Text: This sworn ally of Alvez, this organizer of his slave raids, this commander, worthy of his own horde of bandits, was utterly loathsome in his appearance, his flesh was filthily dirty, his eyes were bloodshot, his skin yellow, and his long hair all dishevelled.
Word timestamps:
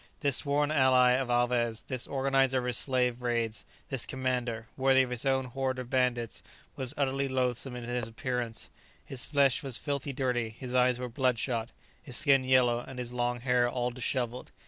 This 0.21 0.37
sworn 0.37 0.71
ally 0.71 1.11
of 1.11 1.29
Alvez, 1.29 1.83
this 1.83 2.07
organizer 2.07 2.57
of 2.57 2.65
his 2.65 2.75
slave 2.77 3.21
raids, 3.21 3.65
this 3.89 4.07
commander, 4.07 4.65
worthy 4.75 5.03
of 5.03 5.11
his 5.11 5.27
own 5.27 5.45
horde 5.45 5.77
of 5.77 5.91
bandits, 5.91 6.41
was 6.75 6.95
utterly 6.97 7.27
loathsome 7.27 7.75
in 7.75 7.83
his 7.83 8.07
appearance, 8.07 8.67
his 9.05 9.27
flesh 9.27 9.61
was 9.61 9.77
filthily 9.77 10.11
dirty, 10.11 10.49
his 10.49 10.73
eyes 10.73 10.97
were 10.97 11.07
bloodshot, 11.07 11.69
his 12.01 12.17
skin 12.17 12.43
yellow, 12.43 12.79
and 12.79 12.97
his 12.97 13.13
long 13.13 13.41
hair 13.41 13.69
all 13.69 13.91
dishevelled. 13.91 14.49